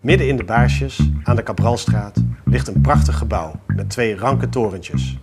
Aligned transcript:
Midden 0.00 0.28
in 0.28 0.36
de 0.36 0.44
Baarsjes, 0.44 1.10
aan 1.22 1.36
de 1.36 1.42
Cabralstraat, 1.42 2.22
ligt 2.44 2.68
een 2.68 2.80
prachtig 2.80 3.18
gebouw 3.18 3.52
met 3.66 3.90
twee 3.90 4.16
ranke 4.16 4.48
torentjes. 4.48 5.18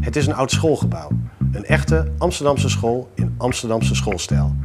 Het 0.00 0.16
is 0.16 0.26
een 0.26 0.34
oud 0.34 0.50
schoolgebouw, 0.50 1.10
een 1.52 1.64
echte 1.64 2.12
Amsterdamse 2.18 2.68
school 2.68 3.10
in 3.14 3.34
Amsterdamse 3.38 3.94
schoolstijl. 3.94 4.56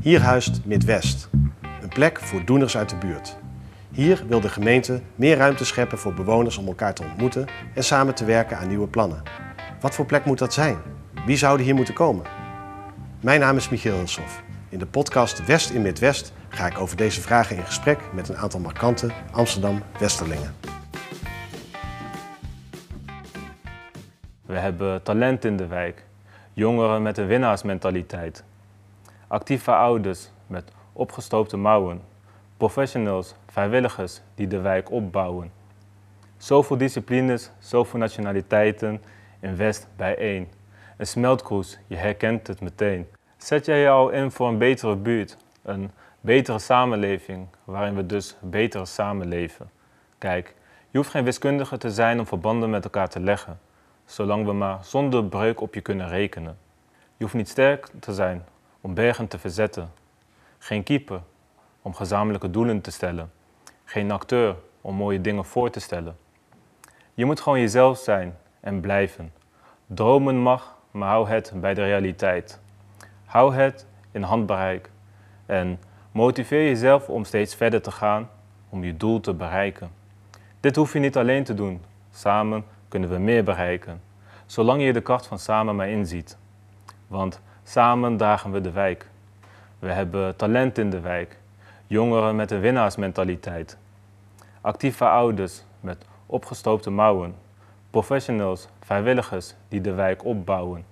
Hier 0.00 0.20
huist 0.20 0.60
Midwest, 0.64 1.28
een 1.82 1.88
plek 1.88 2.20
voor 2.20 2.44
doeners 2.44 2.76
uit 2.76 2.88
de 2.88 2.96
buurt. 2.96 3.36
Hier 3.90 4.24
wil 4.28 4.40
de 4.40 4.48
gemeente 4.48 5.00
meer 5.14 5.36
ruimte 5.36 5.64
scheppen 5.64 5.98
voor 5.98 6.14
bewoners 6.14 6.56
om 6.56 6.66
elkaar 6.66 6.94
te 6.94 7.04
ontmoeten 7.04 7.46
en 7.74 7.84
samen 7.84 8.14
te 8.14 8.24
werken 8.24 8.58
aan 8.58 8.68
nieuwe 8.68 8.88
plannen. 8.88 9.22
Wat 9.80 9.94
voor 9.94 10.06
plek 10.06 10.24
moet 10.24 10.38
dat 10.38 10.52
zijn? 10.52 10.76
Wie 11.26 11.36
zouden 11.36 11.66
hier 11.66 11.74
moeten 11.74 11.94
komen? 11.94 12.24
Mijn 13.20 13.40
naam 13.40 13.56
is 13.56 13.68
Michiel 13.68 13.94
Hilshoff. 13.94 14.42
In 14.68 14.78
de 14.78 14.86
podcast 14.86 15.46
West 15.46 15.70
in 15.70 15.82
Midwest 15.82 16.32
ga 16.54 16.66
ik 16.66 16.78
over 16.78 16.96
deze 16.96 17.20
vragen 17.20 17.56
in 17.56 17.64
gesprek 17.64 18.00
met 18.12 18.28
een 18.28 18.36
aantal 18.36 18.60
markante 18.60 19.10
Amsterdam-Westerlingen. 19.32 20.54
We 24.46 24.58
hebben 24.58 25.02
talent 25.02 25.44
in 25.44 25.56
de 25.56 25.66
wijk, 25.66 26.04
jongeren 26.52 27.02
met 27.02 27.18
een 27.18 27.26
winnaarsmentaliteit, 27.26 28.44
actieve 29.26 29.72
ouders 29.72 30.28
met 30.46 30.72
opgestoopte 30.92 31.56
mouwen, 31.56 32.00
professionals, 32.56 33.34
vrijwilligers 33.50 34.20
die 34.34 34.46
de 34.46 34.60
wijk 34.60 34.90
opbouwen. 34.90 35.52
Zoveel 36.36 36.76
disciplines, 36.76 37.50
zoveel 37.58 37.98
nationaliteiten 37.98 39.02
in 39.40 39.56
West 39.56 39.86
bijeen. 39.96 40.48
Een 40.96 41.06
smeltkroes, 41.06 41.78
je 41.86 41.96
herkent 41.96 42.46
het 42.46 42.60
meteen. 42.60 43.06
Zet 43.36 43.66
jij 43.66 43.78
je 43.78 43.88
al 43.88 44.10
in 44.10 44.30
voor 44.30 44.48
een 44.48 44.58
betere 44.58 44.96
buurt, 44.96 45.36
een 45.62 45.90
betere 46.24 46.58
samenleving, 46.58 47.46
waarin 47.64 47.94
we 47.94 48.06
dus 48.06 48.36
beter 48.40 48.86
samenleven? 48.86 49.70
Kijk, 50.18 50.54
je 50.90 50.98
hoeft 50.98 51.10
geen 51.10 51.24
wiskundige 51.24 51.78
te 51.78 51.90
zijn 51.90 52.18
om 52.18 52.26
verbanden 52.26 52.70
met 52.70 52.84
elkaar 52.84 53.08
te 53.08 53.20
leggen, 53.20 53.60
zolang 54.04 54.46
we 54.46 54.52
maar 54.52 54.78
zonder 54.84 55.24
breuk 55.24 55.60
op 55.60 55.74
je 55.74 55.80
kunnen 55.80 56.08
rekenen. 56.08 56.58
Je 57.16 57.24
hoeft 57.24 57.34
niet 57.34 57.48
sterk 57.48 57.90
te 58.00 58.14
zijn 58.14 58.44
om 58.80 58.94
bergen 58.94 59.28
te 59.28 59.38
verzetten, 59.38 59.92
geen 60.58 60.82
keeper 60.82 61.20
om 61.82 61.94
gezamenlijke 61.94 62.50
doelen 62.50 62.80
te 62.80 62.90
stellen, 62.90 63.30
geen 63.84 64.10
acteur 64.10 64.56
om 64.80 64.94
mooie 64.94 65.20
dingen 65.20 65.44
voor 65.44 65.70
te 65.70 65.80
stellen. 65.80 66.16
Je 67.14 67.24
moet 67.24 67.40
gewoon 67.40 67.60
jezelf 67.60 67.98
zijn 67.98 68.36
en 68.60 68.80
blijven. 68.80 69.32
Dromen 69.86 70.36
mag, 70.36 70.76
maar 70.90 71.08
hou 71.08 71.28
het 71.28 71.52
bij 71.54 71.74
de 71.74 71.82
realiteit. 71.82 72.60
Hou 73.24 73.54
het 73.54 73.86
in 74.10 74.22
handbereik 74.22 74.90
en 75.46 75.78
motiveer 76.14 76.64
jezelf 76.64 77.08
om 77.08 77.24
steeds 77.24 77.54
verder 77.54 77.82
te 77.82 77.90
gaan 77.90 78.28
om 78.68 78.84
je 78.84 78.96
doel 78.96 79.20
te 79.20 79.34
bereiken. 79.34 79.90
Dit 80.60 80.76
hoef 80.76 80.92
je 80.92 80.98
niet 80.98 81.16
alleen 81.16 81.44
te 81.44 81.54
doen. 81.54 81.82
Samen 82.10 82.64
kunnen 82.88 83.08
we 83.08 83.18
meer 83.18 83.44
bereiken, 83.44 84.00
zolang 84.46 84.82
je 84.82 84.92
de 84.92 85.00
kracht 85.00 85.26
van 85.26 85.38
samen 85.38 85.76
maar 85.76 85.88
inziet. 85.88 86.36
Want 87.06 87.40
samen 87.62 88.16
dragen 88.16 88.52
we 88.52 88.60
de 88.60 88.70
wijk. 88.70 89.08
We 89.78 89.92
hebben 89.92 90.36
talent 90.36 90.78
in 90.78 90.90
de 90.90 91.00
wijk, 91.00 91.38
jongeren 91.86 92.36
met 92.36 92.50
een 92.50 92.60
winnaarsmentaliteit, 92.60 93.76
actieve 94.60 95.04
ouders 95.04 95.62
met 95.80 96.04
opgestoopte 96.26 96.90
mouwen, 96.90 97.34
professionals, 97.90 98.68
vrijwilligers 98.80 99.54
die 99.68 99.80
de 99.80 99.92
wijk 99.92 100.24
opbouwen. 100.24 100.84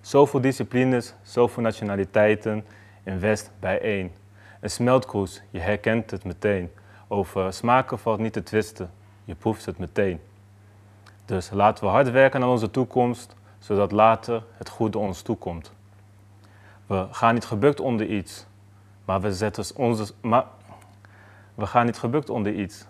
Zoveel 0.00 0.40
disciplines, 0.40 1.14
zoveel 1.22 1.62
nationaliteiten 1.62 2.66
in 3.02 3.20
West 3.20 3.50
bijeen. 3.60 4.12
Een 4.64 4.70
smeltkroes, 4.70 5.42
je 5.50 5.58
herkent 5.58 6.10
het 6.10 6.24
meteen. 6.24 6.70
Over 7.08 7.52
smaken 7.52 7.98
valt 7.98 8.18
niet 8.18 8.32
te 8.32 8.42
twisten, 8.42 8.90
je 9.24 9.34
proeft 9.34 9.66
het 9.66 9.78
meteen. 9.78 10.20
Dus 11.24 11.50
laten 11.50 11.84
we 11.84 11.90
hard 11.90 12.10
werken 12.10 12.42
aan 12.42 12.48
onze 12.48 12.70
toekomst, 12.70 13.34
zodat 13.58 13.92
later 13.92 14.42
het 14.52 14.68
goede 14.68 14.98
ons 14.98 15.22
toekomt. 15.22 15.72
We 16.86 17.06
gaan 17.10 17.34
niet 17.34 17.44
gebukt 17.44 17.80
onder 17.80 18.06
iets, 18.06 18.46
maar 19.04 19.20
we 19.20 19.32
zetten 19.32 19.76
onze. 19.76 20.12
We 21.54 21.66
gaan 21.66 21.86
niet 21.86 21.98
gebukt 21.98 22.30
onder 22.30 22.52
iets, 22.52 22.86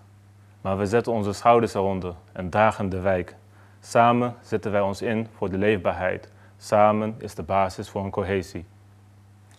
maar 0.60 0.78
we 0.78 0.87
zetten 0.87 1.12
onze 1.12 1.32
schouders 1.32 1.75
eronder 1.75 2.15
en 2.32 2.50
dragen 2.50 2.88
de 2.88 3.00
wijk. 3.00 3.37
Samen 3.81 4.34
zetten 4.41 4.72
wij 4.72 4.81
ons 4.81 5.03
in 5.03 5.28
voor 5.37 5.50
de 5.50 5.59
leefbaarheid. 5.59 6.28
Samen 6.56 7.15
is 7.19 7.34
de 7.34 7.43
basis 7.43 7.88
voor 7.88 8.04
een 8.04 8.10
cohesie. 8.10 8.66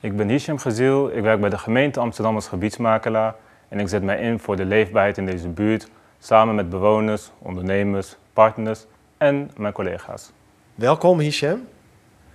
Ik 0.05 0.15
ben 0.15 0.29
Hisham 0.29 0.57
Geziel, 0.57 1.11
ik 1.11 1.21
werk 1.21 1.39
bij 1.39 1.49
de 1.49 1.57
gemeente 1.57 1.99
Amsterdam 1.99 2.35
als 2.35 2.47
gebiedsmakelaar 2.47 3.35
en 3.67 3.79
ik 3.79 3.87
zet 3.87 4.03
mij 4.03 4.19
in 4.19 4.39
voor 4.39 4.55
de 4.55 4.65
leefbaarheid 4.65 5.17
in 5.17 5.25
deze 5.25 5.47
buurt, 5.47 5.89
samen 6.19 6.55
met 6.55 6.69
bewoners, 6.69 7.31
ondernemers, 7.39 8.15
partners 8.33 8.85
en 9.17 9.51
mijn 9.57 9.73
collega's. 9.73 10.31
Welkom 10.75 11.19
Hisham. 11.19 11.67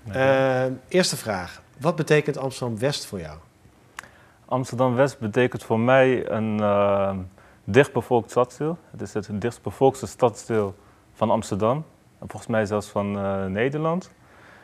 Uh, 0.08 0.64
eerste 0.88 1.16
vraag, 1.16 1.62
wat 1.78 1.96
betekent 1.96 2.38
Amsterdam-West 2.38 3.06
voor 3.06 3.20
jou? 3.20 3.38
Amsterdam-West 4.44 5.18
betekent 5.18 5.62
voor 5.62 5.80
mij 5.80 6.30
een 6.30 6.58
uh, 6.60 7.16
dichtbevolkt 7.64 8.30
stadsdeel. 8.30 8.78
Het 8.90 9.00
is 9.02 9.14
het 9.14 9.28
dichtstbevolkte 9.32 10.06
stadsdeel 10.06 10.74
van 11.12 11.30
Amsterdam 11.30 11.84
en 12.18 12.28
volgens 12.28 12.46
mij 12.46 12.64
zelfs 12.64 12.86
van 12.88 13.16
uh, 13.16 13.44
Nederland. 13.44 14.10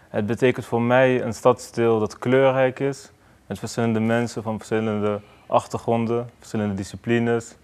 Het 0.08 0.26
betekent 0.26 0.66
voor 0.66 0.82
mij 0.82 1.22
een 1.22 1.34
stadsdeel 1.34 1.98
dat 1.98 2.18
kleurrijk 2.18 2.80
is, 2.80 3.10
met 3.46 3.58
verschillende 3.58 4.00
mensen 4.00 4.42
van 4.42 4.56
verschillende 4.56 5.20
achtergronden, 5.46 6.30
verschillende 6.38 6.74
disciplines. 6.74 7.56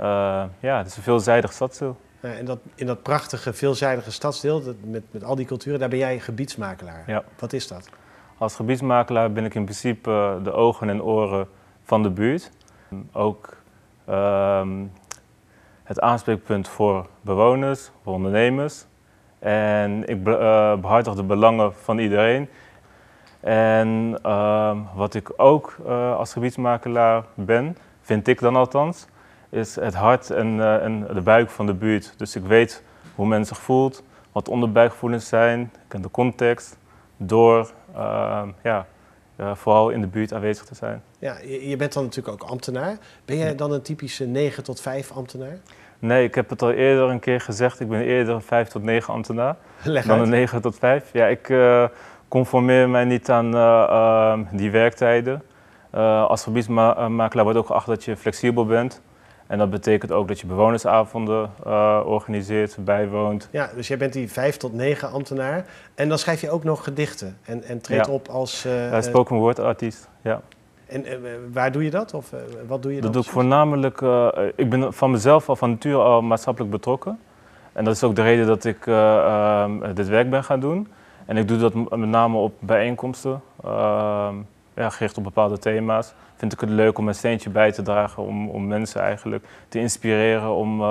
Uh, 0.00 0.44
ja, 0.60 0.78
het 0.78 0.86
is 0.86 0.96
een 0.96 1.02
veelzijdig 1.02 1.52
stadsdeel. 1.52 1.96
En 2.20 2.44
dat, 2.44 2.58
in 2.74 2.86
dat 2.86 3.02
prachtige, 3.02 3.52
veelzijdige 3.52 4.12
stadsdeel, 4.12 4.62
dat, 4.62 4.74
met, 4.84 5.02
met 5.10 5.24
al 5.24 5.34
die 5.34 5.46
culturen, 5.46 5.80
daar 5.80 5.88
ben 5.88 5.98
jij 5.98 6.20
gebiedsmakelaar. 6.20 7.04
Ja. 7.06 7.24
Wat 7.38 7.52
is 7.52 7.68
dat? 7.68 7.88
Als 8.38 8.54
gebiedsmakelaar 8.54 9.32
ben 9.32 9.44
ik 9.44 9.54
in 9.54 9.64
principe 9.64 10.40
de 10.42 10.52
ogen 10.52 10.88
en 10.88 11.02
oren 11.02 11.48
van 11.82 12.02
de 12.02 12.10
buurt. 12.10 12.50
Ook 13.12 13.56
uh, 14.08 14.68
het 15.82 16.00
aanspreekpunt 16.00 16.68
voor 16.68 17.06
bewoners, 17.20 17.90
voor 18.02 18.12
ondernemers. 18.12 18.84
En 19.44 20.08
ik 20.08 20.26
uh, 20.26 20.76
behartig 20.76 21.14
de 21.14 21.22
belangen 21.22 21.74
van 21.74 21.98
iedereen. 21.98 22.48
En 23.40 24.18
uh, 24.26 24.76
wat 24.94 25.14
ik 25.14 25.32
ook 25.36 25.76
uh, 25.86 26.16
als 26.16 26.32
gebiedsmakelaar 26.32 27.24
ben, 27.34 27.76
vind 28.00 28.28
ik 28.28 28.40
dan 28.40 28.56
althans, 28.56 29.06
is 29.48 29.74
het 29.74 29.94
hart 29.94 30.30
en, 30.30 30.80
en, 30.82 31.06
de 31.14 31.20
buik 31.20 31.50
van 31.50 31.66
de 31.66 31.74
buurt. 31.74 32.14
Dus 32.16 32.36
ik 32.36 32.44
weet 32.44 32.82
hoe 33.14 33.26
men 33.26 33.44
zich 33.44 33.58
voelt, 33.58 34.02
wat 34.32 34.48
onderbuikgevoelens 34.48 35.28
zijn, 35.28 35.60
ik 35.60 35.88
ken 35.88 36.02
de 36.02 36.10
context, 36.10 36.78
door 37.16 37.70
ja, 38.62 38.86
vooral 39.54 39.90
in 39.90 40.00
de 40.00 40.06
buurt 40.06 40.32
aanwezig 40.32 40.64
te 40.64 40.74
zijn. 40.74 41.02
Ja, 41.18 41.38
je 41.42 41.76
bent 41.76 41.92
dan 41.92 42.04
natuurlijk 42.04 42.42
ook 42.42 42.48
ambtenaar. 42.50 42.98
Ben 43.24 43.36
jij 43.36 43.54
dan 43.54 43.72
een 43.72 43.82
typische 43.82 44.24
9 44.24 44.62
tot 44.62 44.80
5 44.80 45.12
ambtenaar? 45.12 45.58
Nee, 45.98 46.24
ik 46.24 46.34
heb 46.34 46.50
het 46.50 46.62
al 46.62 46.70
eerder 46.70 47.08
een 47.10 47.20
keer 47.20 47.40
gezegd. 47.40 47.80
Ik 47.80 47.88
ben 47.88 48.00
eerder 48.00 48.34
een 48.34 48.42
5 48.42 48.68
tot 48.68 48.82
9 48.82 49.14
ambtenaar 49.14 49.56
Leg 49.82 50.04
dan 50.06 50.16
uit. 50.18 50.24
een 50.24 50.30
9 50.30 50.60
tot 50.60 50.78
5. 50.78 51.10
Ja, 51.12 51.26
ik 51.26 51.48
uh, 51.48 51.84
conformeer 52.28 52.88
mij 52.88 53.04
niet 53.04 53.30
aan 53.30 53.54
uh, 53.54 53.86
uh, 53.90 54.38
die 54.50 54.70
werktijden. 54.70 55.42
als 56.28 56.42
gebiedsmakelaar 56.42 57.44
wordt 57.44 57.58
ook 57.58 57.66
geacht 57.66 57.86
dat 57.86 58.04
je 58.04 58.16
flexibel 58.16 58.66
bent. 58.66 59.02
En 59.46 59.58
dat 59.58 59.70
betekent 59.70 60.12
ook 60.12 60.28
dat 60.28 60.40
je 60.40 60.46
bewonersavonden 60.46 61.50
organiseert, 62.06 62.76
bijwoont. 62.80 63.48
Ja, 63.50 63.70
dus 63.74 63.88
jij 63.88 63.96
bent 63.96 64.12
die 64.12 64.30
5 64.32 64.56
tot 64.56 64.72
9 64.72 65.10
ambtenaar. 65.10 65.64
En 65.94 66.08
dan 66.08 66.18
schrijf 66.18 66.40
je 66.40 66.50
ook 66.50 66.64
nog 66.64 66.84
gedichten 66.84 67.38
en, 67.44 67.62
en 67.62 67.80
treedt 67.80 68.06
Ja. 68.06 68.12
op 68.12 68.28
als... 68.28 68.62
ja, 68.62 69.02
spoken 69.02 69.36
word 69.36 69.58
artiest. 69.58 70.08
Ja. 70.22 70.40
En 70.86 71.06
uh, 71.06 71.12
waar 71.52 71.72
doe 71.72 71.84
je 71.84 71.90
dat? 71.90 72.14
Of 72.14 72.32
uh, 72.32 72.40
wat 72.66 72.82
doe 72.82 72.94
je 72.94 73.00
Dat 73.00 73.12
dan? 73.12 73.12
doe 73.12 73.22
ik 73.22 73.36
voornamelijk. 73.36 74.00
Uh, 74.00 74.28
ik 74.56 74.70
ben 74.70 74.92
van 74.92 75.10
mezelf 75.10 75.48
al 75.48 75.56
van 75.56 75.70
nature 75.70 76.02
al 76.02 76.22
maatschappelijk 76.22 76.72
betrokken. 76.72 77.18
En 77.72 77.84
dat 77.84 77.94
is 77.94 78.02
ook 78.02 78.16
de 78.16 78.22
reden 78.22 78.46
dat 78.46 78.64
ik 78.64 78.84
dit 79.94 80.08
werk 80.08 80.30
ben 80.30 80.44
gaan 80.44 80.60
doen. 80.60 80.88
En 81.26 81.36
ik 81.36 81.48
doe 81.48 81.58
dat 81.58 81.74
met 81.74 82.08
name 82.08 82.36
op 82.36 82.54
bijeenkomsten, 82.58 83.40
ehm, 83.64 84.34
ja, 84.74 84.90
gericht 84.90 85.18
op 85.18 85.24
bepaalde 85.24 85.58
thema's. 85.58 86.14
Vind 86.36 86.52
ik 86.52 86.60
het 86.60 86.70
leuk 86.70 86.98
om 86.98 87.08
een 87.08 87.14
steentje 87.14 87.50
bij 87.50 87.72
te 87.72 87.82
dragen 87.82 88.22
om, 88.22 88.48
om 88.48 88.66
mensen 88.66 89.00
eigenlijk 89.00 89.46
te 89.68 89.78
inspireren 89.78 90.54
om, 90.54 90.82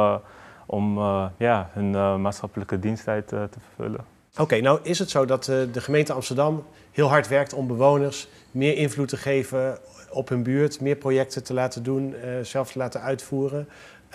om 0.66 1.00
ja, 1.38 1.70
hun 1.72 2.22
maatschappelijke 2.22 2.80
diensttijd 2.80 3.28
te 3.28 3.58
vervullen. 3.60 4.13
Oké, 4.40 4.62
nou 4.62 4.80
is 4.84 5.00
het 5.00 5.10
zo 5.10 5.26
dat 5.26 5.46
de 5.46 5.82
gemeente 5.82 6.14
Amsterdam 6.14 6.64
heel 6.92 7.08
hard 7.08 7.28
werkt 7.28 7.54
om 7.54 7.68
bewoners 7.68 8.28
meer 8.52 8.78
invloed 8.78 9.08
te 9.08 9.18
geven 9.18 9.78
op 10.12 10.30
hun 10.30 10.44
buurt, 10.44 10.82
meer 10.82 10.96
projecten 10.96 11.44
te 11.44 11.54
laten 11.54 11.84
doen, 11.84 12.16
uh, 12.26 12.40
zelf 12.42 12.72
te 12.72 12.78
laten 12.78 13.02
uitvoeren. 13.02 13.68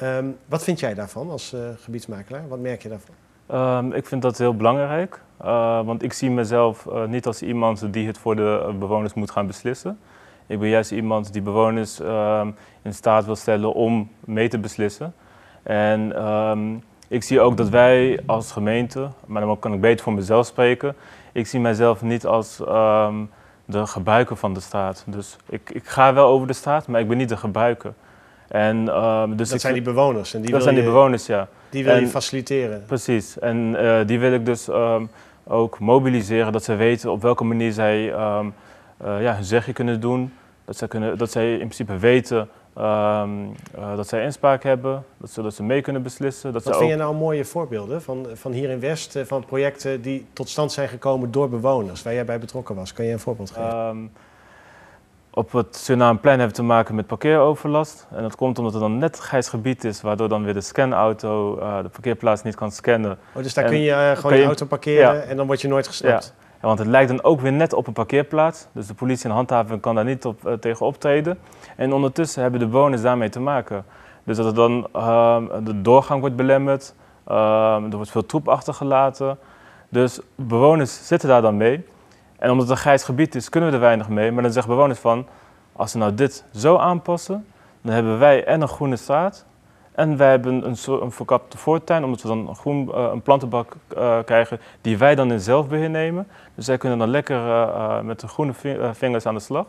Um, 0.02 0.36
wat 0.46 0.64
vind 0.64 0.80
jij 0.80 0.94
daarvan 0.94 1.30
als 1.30 1.54
uh, 1.54 1.60
gebiedsmakelaar? 1.80 2.48
Wat 2.48 2.58
merk 2.58 2.82
je 2.82 2.88
daarvan? 2.88 3.14
Um, 3.86 3.92
ik 3.92 4.06
vind 4.06 4.22
dat 4.22 4.38
heel 4.38 4.56
belangrijk, 4.56 5.22
want 5.84 6.02
ik 6.02 6.12
zie 6.12 6.30
mezelf 6.30 6.88
niet 7.06 7.26
als 7.26 7.42
iemand 7.42 7.92
die 7.92 8.06
het 8.06 8.18
voor 8.18 8.36
de 8.36 8.74
bewoners 8.78 9.14
moet 9.14 9.30
gaan 9.30 9.46
beslissen. 9.46 9.98
Ik 10.46 10.58
ben 10.58 10.68
juist 10.68 10.90
iemand 10.90 11.32
die 11.32 11.42
bewoners 11.42 12.00
ehm, 12.00 12.50
in 12.82 12.94
staat 12.94 13.24
wil 13.24 13.36
stellen 13.36 13.72
om 13.72 14.10
mee 14.24 14.48
te 14.48 14.58
beslissen. 14.58 15.14
En 15.62 16.16
ehm, 16.16 16.76
ik 17.08 17.22
zie 17.22 17.40
ook 17.40 17.56
dat 17.56 17.68
wij 17.68 18.20
als 18.26 18.52
gemeente, 18.52 19.08
maar 19.26 19.42
dan 19.42 19.58
kan 19.58 19.72
ik 19.72 19.80
beter 19.80 20.04
voor 20.04 20.12
mezelf 20.12 20.46
spreken, 20.46 20.94
ik 21.32 21.46
zie 21.46 21.60
mijzelf 21.60 22.02
niet 22.02 22.26
als 22.26 22.60
ehm, 22.64 23.14
de 23.64 23.86
gebruiker 23.86 24.36
van 24.36 24.54
de 24.54 24.60
straat. 24.60 25.04
Dus 25.06 25.36
ik, 25.48 25.70
ik 25.72 25.86
ga 25.86 26.14
wel 26.14 26.26
over 26.26 26.46
de 26.46 26.52
straat, 26.52 26.86
maar 26.86 27.00
ik 27.00 27.08
ben 27.08 27.16
niet 27.16 27.28
de 27.28 27.36
gebruiker. 27.36 27.92
En, 28.48 28.88
ehm, 28.88 29.36
dus 29.36 29.48
dat 29.48 29.60
zijn 29.60 29.74
die 29.74 29.82
bewoners. 29.82 30.34
En 30.34 30.40
die 30.40 30.50
dat 30.50 30.62
zijn 30.62 30.74
die 30.74 30.84
bewoners, 30.84 31.26
ja. 31.26 31.48
Die 31.70 31.84
wil 31.84 31.96
je 31.96 32.06
faciliteren. 32.06 32.84
Precies. 32.86 33.38
En 33.38 33.56
uh, 33.56 34.00
die 34.06 34.18
wil 34.18 34.32
ik 34.32 34.46
dus 34.46 34.68
um, 34.68 35.10
ook 35.44 35.78
mobiliseren, 35.78 36.52
dat 36.52 36.64
ze 36.64 36.74
weten 36.74 37.10
op 37.10 37.22
welke 37.22 37.44
manier 37.44 37.72
zij 37.72 38.04
uh, 38.04 38.46
ja, 38.98 39.34
hun 39.34 39.44
zegje 39.44 39.72
kunnen 39.72 40.00
doen. 40.00 40.32
Dat 40.64 40.76
zij, 40.76 40.88
kunnen, 40.88 41.18
dat 41.18 41.30
zij 41.30 41.52
in 41.52 41.58
principe 41.58 41.96
weten 41.96 42.48
uh, 42.78 43.96
dat 43.96 44.08
zij 44.08 44.24
inspraak 44.24 44.62
hebben, 44.62 45.04
dat 45.16 45.30
ze, 45.30 45.42
dat 45.42 45.54
ze 45.54 45.62
mee 45.62 45.80
kunnen 45.80 46.02
beslissen. 46.02 46.52
Dat 46.52 46.64
Wat 46.64 46.76
vind 46.76 46.90
je 46.90 46.96
nou 46.96 47.14
mooie 47.14 47.44
voorbeelden 47.44 48.02
van, 48.02 48.26
van 48.34 48.52
hier 48.52 48.70
in 48.70 48.80
West, 48.80 49.18
van 49.24 49.44
projecten 49.44 50.02
die 50.02 50.26
tot 50.32 50.48
stand 50.48 50.72
zijn 50.72 50.88
gekomen 50.88 51.30
door 51.30 51.48
bewoners, 51.48 52.02
waar 52.02 52.14
jij 52.14 52.24
bij 52.24 52.38
betrokken 52.38 52.74
was? 52.74 52.92
Kan 52.92 53.04
je 53.04 53.12
een 53.12 53.18
voorbeeld 53.18 53.50
geven? 53.50 54.10
Op 55.30 55.52
het 55.52 55.76
Surinameplein 55.76 56.38
hebben 56.38 56.56
we 56.56 56.62
te 56.62 56.68
maken 56.68 56.94
met 56.94 57.06
parkeeroverlast. 57.06 58.06
En 58.10 58.22
dat 58.22 58.36
komt 58.36 58.58
omdat 58.58 58.74
er 58.74 58.80
dan 58.80 58.98
net 58.98 59.18
grijs 59.18 59.48
gebied 59.48 59.84
is, 59.84 60.00
waardoor 60.00 60.28
dan 60.28 60.44
weer 60.44 60.54
de 60.54 60.60
scanauto 60.60 61.58
uh, 61.58 61.82
de 61.82 61.88
parkeerplaats 61.88 62.42
niet 62.42 62.54
kan 62.54 62.72
scannen. 62.72 63.18
Oh, 63.32 63.42
dus 63.42 63.54
daar 63.54 63.64
kun 63.64 63.80
je 63.80 63.90
uh, 63.90 64.10
gewoon 64.16 64.36
je, 64.36 64.44
auto 64.44 64.66
parkeren 64.66 65.28
en 65.28 65.36
dan 65.36 65.46
word 65.46 65.60
je 65.60 65.68
nooit 65.68 65.86
gesnapt? 65.86 66.34
Ja. 66.38 66.46
Want 66.60 66.78
het 66.78 66.88
lijkt 66.88 67.08
dan 67.08 67.22
ook 67.22 67.40
weer 67.40 67.52
net 67.52 67.72
op 67.72 67.86
een 67.86 67.92
parkeerplaats. 67.92 68.66
Dus 68.72 68.86
de 68.86 68.94
politie 68.94 69.28
en 69.28 69.34
handhaving 69.34 69.80
kan 69.80 69.94
daar 69.94 70.04
niet 70.04 70.24
op, 70.24 70.46
uh, 70.46 70.52
tegen 70.52 70.86
optreden. 70.86 71.38
En 71.76 71.92
ondertussen 71.92 72.42
hebben 72.42 72.60
de 72.60 72.66
bewoners 72.66 73.02
daarmee 73.02 73.28
te 73.28 73.40
maken. 73.40 73.84
Dus 74.24 74.36
dat 74.36 74.54
dan 74.54 74.88
ehm, 74.92 75.64
de 75.64 75.80
doorgang 75.82 76.20
wordt 76.20 76.36
belemmerd, 76.36 76.94
ehm, 77.26 77.84
er 77.84 77.96
wordt 77.96 78.10
veel 78.10 78.26
troep 78.26 78.48
achtergelaten. 78.48 79.38
Dus 79.88 80.20
bewoners 80.34 81.06
zitten 81.06 81.28
daar 81.28 81.42
dan 81.42 81.56
mee. 81.56 81.86
En 82.38 82.50
omdat 82.50 82.68
het 82.68 82.76
een 82.76 82.82
grijs 82.82 83.04
gebied 83.04 83.34
is, 83.34 83.48
kunnen 83.48 83.68
we 83.68 83.74
er 83.74 83.80
weinig 83.80 84.08
mee. 84.08 84.32
Maar 84.32 84.42
dan 84.42 84.52
zeggen 84.52 84.72
bewoners 84.72 84.98
van, 84.98 85.26
als 85.72 85.92
we 85.92 85.98
nou 85.98 86.14
dit 86.14 86.44
zo 86.54 86.76
aanpassen, 86.76 87.46
dan 87.82 87.94
hebben 87.94 88.18
wij 88.18 88.44
en 88.44 88.60
een 88.60 88.68
groene 88.68 88.96
straat. 88.96 89.46
En 89.98 90.16
wij 90.16 90.30
hebben 90.30 90.66
een, 90.66 90.76
een 91.02 91.12
verkapte 91.12 91.58
voortuin, 91.58 92.04
omdat 92.04 92.22
we 92.22 92.28
dan 92.28 92.48
een, 92.48 92.56
groen, 92.56 92.88
uh, 92.88 93.10
een 93.12 93.22
plantenbak 93.22 93.76
uh, 93.96 94.18
krijgen 94.24 94.60
die 94.80 94.98
wij 94.98 95.14
dan 95.14 95.32
in 95.32 95.40
zelfbeheer 95.40 95.90
nemen. 95.90 96.26
Dus 96.54 96.64
zij 96.64 96.78
kunnen 96.78 96.98
dan 96.98 97.08
lekker 97.08 97.36
uh, 97.36 98.00
met 98.00 98.20
de 98.20 98.28
groene 98.28 98.52
vingers 98.92 99.26
aan 99.26 99.34
de 99.34 99.40
slag. 99.40 99.66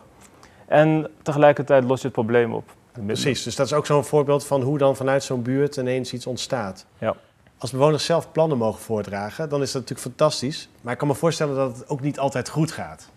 En 0.66 1.10
tegelijkertijd 1.22 1.84
los 1.84 2.00
je 2.00 2.04
het 2.04 2.14
probleem 2.14 2.54
op. 2.54 2.70
Precies, 3.06 3.42
dus 3.42 3.56
dat 3.56 3.66
is 3.66 3.72
ook 3.72 3.86
zo'n 3.86 4.04
voorbeeld 4.04 4.46
van 4.46 4.62
hoe 4.62 4.78
dan 4.78 4.96
vanuit 4.96 5.24
zo'n 5.24 5.42
buurt 5.42 5.76
ineens 5.76 6.12
iets 6.12 6.26
ontstaat. 6.26 6.86
Ja. 6.98 7.14
Als 7.58 7.70
bewoners 7.70 8.04
zelf 8.04 8.32
plannen 8.32 8.58
mogen 8.58 8.80
voordragen, 8.80 9.48
dan 9.48 9.62
is 9.62 9.72
dat 9.72 9.82
natuurlijk 9.82 10.08
fantastisch. 10.08 10.68
Maar 10.80 10.92
ik 10.92 10.98
kan 10.98 11.08
me 11.08 11.14
voorstellen 11.14 11.56
dat 11.56 11.78
het 11.78 11.88
ook 11.88 12.00
niet 12.00 12.18
altijd 12.18 12.48
goed 12.48 12.72
gaat. 12.72 13.10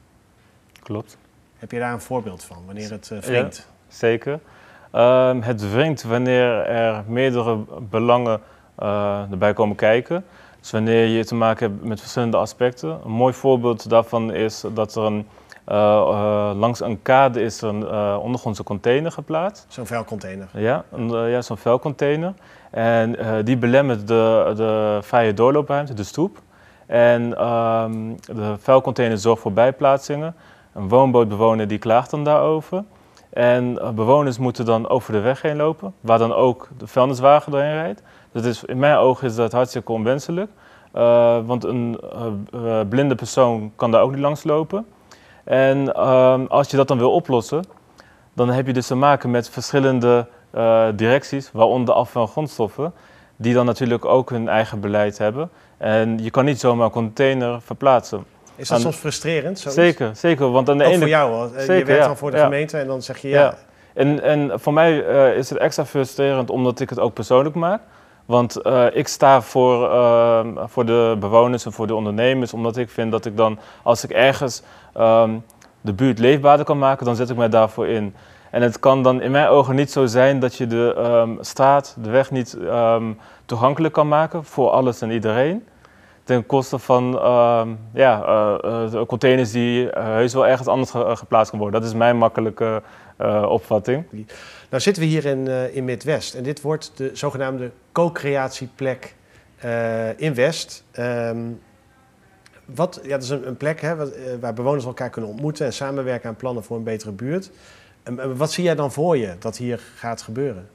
Klopt. 0.83 1.17
Heb 1.57 1.71
je 1.71 1.79
daar 1.79 1.93
een 1.93 2.01
voorbeeld 2.01 2.43
van, 2.43 2.57
wanneer 2.65 2.91
het 2.91 3.09
uh? 3.13 3.21
Ja, 3.21 3.49
zeker. 3.87 4.39
Um, 4.95 5.41
het 5.41 5.71
wringt 5.71 6.03
wanneer 6.03 6.65
er 6.65 7.03
meerdere 7.07 7.57
belangen 7.89 8.41
uh, 8.79 9.31
erbij 9.31 9.53
komen 9.53 9.75
kijken. 9.75 10.25
Dus 10.59 10.71
wanneer 10.71 11.05
je 11.05 11.25
te 11.25 11.35
maken 11.35 11.71
hebt 11.71 11.83
met 11.83 11.99
verschillende 11.99 12.37
aspecten. 12.37 12.99
Een 13.05 13.11
mooi 13.11 13.33
voorbeeld 13.33 13.89
daarvan 13.89 14.33
is 14.33 14.63
dat 14.73 14.95
er 14.95 15.03
een, 15.03 15.27
uh, 15.71 15.75
uh, 15.75 16.51
langs 16.55 16.79
een 16.81 17.01
kade 17.01 17.41
is 17.41 17.61
een 17.61 17.89
ondergrondse 18.17 18.63
container 18.63 19.11
geplaatst. 19.11 19.65
Zo'n 19.67 19.85
vuilcontainer? 19.85 20.47
Ja, 20.53 20.83
een, 20.91 21.29
ja 21.29 21.41
zo'n 21.41 21.57
vuilcontainer. 21.57 22.33
En 22.71 23.15
die 23.43 23.57
belemmert 23.57 24.07
de, 24.07 24.53
de 24.55 24.99
vrije 25.01 25.33
doorloopruimte, 25.33 25.93
de 25.93 26.03
stoep. 26.03 26.41
En 26.85 27.47
um, 27.47 28.15
de 28.21 28.55
vuilcontainer 28.59 29.17
zorgt 29.17 29.41
voor 29.41 29.53
bijplaatsingen. 29.53 30.35
Een 30.73 30.89
woonbootbewoner 30.89 31.67
die 31.67 31.77
klaagt 31.77 32.11
dan 32.11 32.23
daarover. 32.23 32.83
En 33.33 33.73
bewoners 33.95 34.37
moeten 34.37 34.65
dan 34.65 34.89
over 34.89 35.13
de 35.13 35.19
weg 35.19 35.41
heen 35.41 35.55
lopen, 35.55 35.93
waar 35.99 36.17
dan 36.17 36.33
ook 36.33 36.69
de 36.77 36.87
vuilniswagen 36.87 37.51
doorheen 37.51 37.73
rijdt. 37.73 38.01
Dus 38.31 38.45
is, 38.45 38.63
in 38.63 38.79
mijn 38.79 38.97
ogen 38.97 39.27
is 39.27 39.35
dat 39.35 39.51
hartstikke 39.51 39.91
onwenselijk. 39.91 40.51
Uh, 40.95 41.37
want 41.45 41.63
een 41.63 41.99
blinde 42.89 43.15
persoon 43.15 43.71
kan 43.75 43.91
daar 43.91 44.01
ook 44.01 44.11
niet 44.11 44.19
langs 44.19 44.43
lopen. 44.43 44.85
En 45.43 45.93
ehm, 45.93 46.45
als 46.45 46.69
je 46.69 46.77
dat 46.77 46.87
dan 46.87 46.97
wil 46.97 47.11
oplossen, 47.11 47.63
dan 48.33 48.49
heb 48.49 48.67
je 48.67 48.73
dus 48.73 48.87
te 48.87 48.95
maken 48.95 49.31
met 49.31 49.49
verschillende 49.49 50.27
directies, 50.95 51.51
waaronder 51.51 51.93
afval- 51.93 52.21
en 52.21 52.27
grondstoffen, 52.27 52.93
die 53.35 53.53
dan 53.53 53.65
natuurlijk 53.65 54.05
ook 54.05 54.29
hun 54.29 54.47
eigen 54.47 54.79
beleid 54.79 55.17
hebben. 55.17 55.49
En 55.77 56.17
je 56.23 56.29
kan 56.29 56.45
niet 56.45 56.59
zomaar 56.59 56.85
een 56.85 56.91
container 56.91 57.61
verplaatsen. 57.61 58.23
Is 58.55 58.67
dat 58.67 58.81
soms 58.81 58.95
frustrerend? 58.95 59.59
Zoiets? 59.59 59.81
Zeker, 59.81 60.15
zeker. 60.15 60.51
Want 60.51 60.69
aan 60.69 60.77
de 60.77 60.83
ook 60.83 60.89
ene... 60.89 60.99
voor 60.99 61.07
jou, 61.07 61.49
zeker, 61.57 61.77
je 61.77 61.85
werkt 61.85 62.05
dan 62.05 62.17
voor 62.17 62.31
de 62.31 62.37
gemeente 62.37 62.77
en 62.77 62.87
dan 62.87 63.01
zeg 63.01 63.17
je 63.17 63.27
ja. 63.27 63.55
En, 63.93 64.23
en 64.23 64.59
voor 64.59 64.73
mij 64.73 65.07
uh, 65.07 65.37
is 65.37 65.49
het 65.49 65.59
extra 65.59 65.85
frustrerend 65.85 66.49
omdat 66.49 66.79
ik 66.79 66.89
het 66.89 66.99
ook 66.99 67.13
persoonlijk 67.13 67.55
maak. 67.55 67.81
Want 68.25 68.59
uh, 68.63 68.85
ik 68.93 69.07
sta 69.07 69.41
voor, 69.41 69.89
uh, 69.89 70.39
voor 70.65 70.85
de 70.85 71.15
bewoners 71.19 71.65
en 71.65 71.71
voor 71.71 71.87
de 71.87 71.95
ondernemers, 71.95 72.53
omdat 72.53 72.77
ik 72.77 72.89
vind 72.89 73.11
dat 73.11 73.25
ik 73.25 73.37
dan, 73.37 73.59
als 73.83 74.03
ik 74.03 74.11
ergens 74.11 74.61
um, 74.97 75.43
de 75.81 75.93
buurt 75.93 76.19
leefbaarder 76.19 76.65
kan 76.65 76.77
maken, 76.77 77.05
dan 77.05 77.15
zet 77.15 77.29
ik 77.29 77.37
mij 77.37 77.49
daarvoor 77.49 77.87
in. 77.87 78.15
En 78.49 78.61
het 78.61 78.79
kan 78.79 79.03
dan 79.03 79.21
in 79.21 79.31
mijn 79.31 79.47
ogen 79.47 79.75
niet 79.75 79.91
zo 79.91 80.05
zijn 80.05 80.39
dat 80.39 80.55
je 80.55 80.67
de 80.67 80.95
um, 80.97 81.37
straat, 81.41 81.95
de 82.01 82.09
weg 82.09 82.31
niet 82.31 82.57
um, 82.61 83.19
toegankelijk 83.45 83.93
kan 83.93 84.07
maken 84.07 84.43
voor 84.43 84.69
alles 84.69 85.01
en 85.01 85.11
iedereen. 85.11 85.67
Ten 86.23 86.45
koste 86.45 86.79
van 86.79 87.03
um, 87.03 87.79
ja, 87.93 88.23
uh, 88.63 88.93
uh, 88.93 89.05
containers 89.05 89.51
die 89.51 89.83
uh, 89.83 89.91
heus 89.93 90.33
wel 90.33 90.47
ergens 90.47 90.67
anders 90.67 90.91
ge 90.91 91.15
geplaatst 91.15 91.49
kunnen 91.49 91.59
worden. 91.59 91.81
Dat 91.81 91.89
is 91.89 91.95
mijn 91.95 92.17
makkelijke 92.17 92.81
opvatting. 93.47 94.05
Nou 94.69 94.81
zitten 94.81 95.03
we 95.03 95.09
hier 95.09 95.25
in, 95.25 95.47
in 95.73 95.85
Midwest 95.85 96.33
en 96.33 96.43
dit 96.43 96.61
wordt 96.61 96.91
de 96.95 97.09
zogenaamde 97.13 97.71
co-creatieplek 97.91 99.15
in 100.15 100.33
West. 100.33 100.83
Um, 100.99 101.61
wat, 102.65 102.99
ja, 103.03 103.09
dat 103.09 103.23
is 103.23 103.29
een, 103.29 103.47
een 103.47 103.57
plek 103.57 103.81
hè, 103.81 103.95
waar 104.39 104.53
bewoners 104.53 104.85
elkaar 104.85 105.09
kunnen 105.09 105.31
ontmoeten 105.31 105.65
en 105.65 105.73
samenwerken 105.73 106.29
aan 106.29 106.35
plannen 106.35 106.63
voor 106.63 106.77
een 106.77 106.83
betere 106.83 107.11
buurt. 107.11 107.51
En 108.03 108.37
wat 108.37 108.51
zie 108.51 108.63
jij 108.63 108.75
dan 108.75 108.91
voor 108.91 109.17
je 109.17 109.35
dat 109.39 109.57
hier 109.57 109.81
gaat 109.95 110.21
gebeuren? 110.21 110.69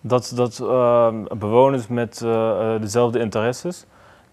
Dat, 0.00 0.32
dat 0.34 0.58
uh, 0.62 1.14
bewoners 1.38 1.86
met 1.86 2.20
uh, 2.24 2.80
dezelfde 2.80 3.18
interesses, 3.18 3.84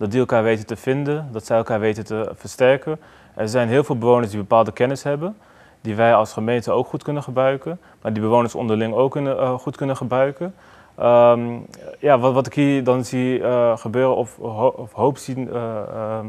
dat 0.04 0.12
die 0.12 0.20
elkaar 0.20 0.44
weten 0.44 0.66
te 0.66 0.76
vinden, 0.76 1.28
dat 1.32 1.46
zij 1.46 1.58
elkaar 1.58 1.80
weten 1.80 2.06
te 2.06 2.32
versterken. 2.36 3.00
Er 3.36 3.50
zijn 3.50 3.68
heel 3.68 3.84
veel 3.84 3.98
bewoners 3.98 4.30
die 4.30 4.40
bepaalde 4.40 4.72
kennis 4.72 5.04
hebben, 5.04 5.38
die 5.82 5.96
wij 5.96 6.16
als 6.16 6.34
gemeente 6.34 6.72
ook 6.72 6.88
goed 6.88 7.04
kunnen 7.04 7.24
gebruiken, 7.24 7.80
maar 8.02 8.14
die 8.14 8.22
bewoners 8.22 8.56
onderling 8.56 8.94
ook 8.94 9.12
kunnen, 9.12 9.36
uh, 9.36 9.54
goed 9.54 9.76
kunnen 9.76 9.98
gebruiken. 9.98 10.56
Um, 11.00 11.66
ja, 12.00 12.20
wat, 12.20 12.34
wat 12.34 12.48
ik 12.48 12.54
hier 12.54 12.84
dan 12.84 13.06
zie 13.06 13.42
gebeuren 13.76 14.16
of, 14.16 14.38
hoop 14.92 15.18
zien 15.18 15.50
ehm, 15.54 16.26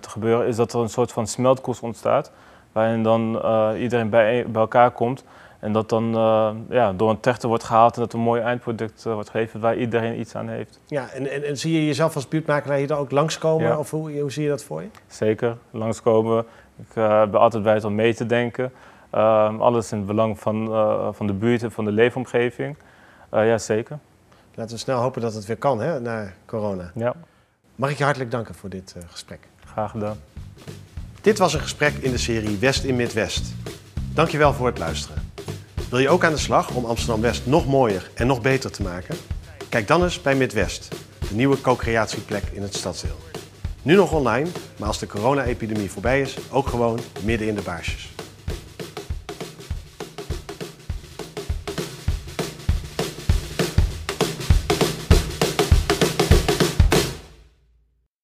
te 0.00 0.10
gebeuren, 0.10 0.46
is 0.46 0.56
dat 0.56 0.72
er 0.72 0.80
een 0.80 0.88
soort 0.88 1.12
van 1.12 1.26
smeltkoers 1.26 1.80
ontstaat 1.80 2.32
waarin 2.72 3.02
dan 3.02 3.34
iedereen 3.76 4.10
bij, 4.10 4.44
bij, 4.48 4.60
elkaar 4.62 4.90
komt 4.90 5.24
en 5.60 5.72
dat 5.72 5.88
dan 5.88 6.14
uh, 6.14 6.50
ja, 6.68 6.92
door 6.92 7.10
een 7.10 7.20
trechter 7.20 7.48
wordt 7.48 7.64
gehaald 7.64 7.94
en 7.94 8.00
dat 8.00 8.12
een 8.12 8.20
mooi 8.20 8.40
eindproduct 8.40 9.04
uh, 9.06 9.12
wordt 9.12 9.30
gegeven 9.30 9.60
waar 9.60 9.76
iedereen 9.76 10.20
iets 10.20 10.34
aan 10.34 10.48
heeft. 10.48 10.80
Ja, 10.86 11.10
en, 11.10 11.30
en, 11.30 11.44
en 11.44 11.56
zie 11.56 11.72
je 11.72 11.86
jezelf 11.86 12.14
als 12.14 12.28
buurtmakelaar 12.28 12.76
hier 12.78 12.86
dan 12.86 12.98
ook 12.98 13.10
langskomen 13.10 13.68
ja. 13.68 13.78
of 13.78 13.90
hoe, 13.90 14.20
hoe 14.20 14.32
zie 14.32 14.42
je 14.42 14.48
dat 14.48 14.64
voor 14.64 14.82
je? 14.82 14.88
Zeker, 15.06 15.56
langskomen. 15.70 16.44
Ik 16.76 16.94
ben 16.94 17.34
altijd 17.34 17.62
bij 17.62 17.74
het 17.74 17.84
om 17.84 17.94
mee 17.94 18.14
te 18.14 18.26
denken. 18.26 18.72
alles 19.60 19.92
in 19.92 19.98
het 19.98 20.06
belang 20.06 20.38
van, 20.38 20.66
van 21.14 21.26
de 21.26 21.32
buurt 21.32 21.62
en 21.62 21.72
van 21.72 21.84
de 21.84 21.92
leefomgeving. 21.92 22.76
ja, 23.30 23.58
zeker. 23.58 23.98
Laten 24.54 24.74
we 24.74 24.80
snel 24.80 25.00
hopen 25.00 25.22
dat 25.22 25.34
het 25.34 25.46
weer 25.46 25.56
kan 25.56 25.80
hè, 25.80 26.00
na 26.00 26.32
corona. 26.46 26.90
Ja. 26.94 27.14
Mag 27.74 27.90
ik 27.90 27.98
je 27.98 28.04
hartelijk 28.04 28.30
danken 28.30 28.54
voor 28.54 28.68
dit 28.68 28.96
gesprek. 29.10 29.38
Graag 29.64 29.90
gedaan. 29.90 30.16
Dit 31.20 31.38
was 31.38 31.54
een 31.54 31.60
gesprek 31.60 31.94
in 31.94 32.10
de 32.10 32.18
serie 32.18 32.58
West 32.58 32.84
in 32.84 32.96
Midwest. 32.96 33.54
Dankjewel 34.14 34.52
voor 34.52 34.66
het 34.66 34.78
luisteren. 34.78 35.19
Wil 35.90 35.98
je 35.98 36.08
ook 36.08 36.24
aan 36.24 36.32
de 36.32 36.38
slag 36.38 36.74
om 36.74 36.84
Amsterdam-West 36.84 37.46
nog 37.46 37.66
mooier 37.66 38.10
en 38.14 38.26
nog 38.26 38.40
beter 38.40 38.70
te 38.70 38.82
maken? 38.82 39.16
Kijk 39.68 39.86
dan 39.86 40.02
eens 40.02 40.22
bij 40.22 40.34
Midwest, 40.34 40.88
de 41.28 41.34
nieuwe 41.34 41.60
co-creatieplek 41.60 42.42
in 42.52 42.62
het 42.62 42.74
stadsdeel. 42.74 43.16
Nu 43.82 43.94
nog 43.94 44.12
online, 44.12 44.48
maar 44.78 44.88
als 44.88 44.98
de 44.98 45.06
corona-epidemie 45.06 45.90
voorbij 45.90 46.20
is, 46.20 46.36
ook 46.50 46.66
gewoon 46.66 46.98
midden 47.22 47.48
in 47.48 47.54
de 47.54 47.62
baarsjes. 47.62 48.09